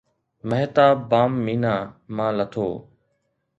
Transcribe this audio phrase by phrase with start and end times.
[0.49, 1.75] مهتاب بام مينا
[2.15, 2.67] مان لٿو